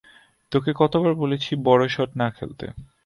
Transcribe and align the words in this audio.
তোকে 0.51 0.71
কতবার 0.75 1.13
বলেছি 1.13 1.51
বড় 1.63 1.83
শট 1.87 2.09
না 2.15 2.27
খেলতে। 2.29 2.65